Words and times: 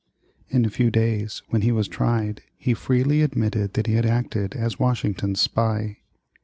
In 0.49 0.65
a 0.65 0.71
few 0.71 0.89
days, 0.89 1.43
when 1.49 1.61
he 1.61 1.71
was 1.71 1.87
tried, 1.87 2.41
he 2.57 2.73
freely 2.73 3.21
admitted 3.21 3.73
that 3.75 3.85
he 3.85 3.93
had 3.93 4.05
acted 4.07 4.55
as 4.55 4.79
Washington's 4.79 5.41
spy. 5.41 5.97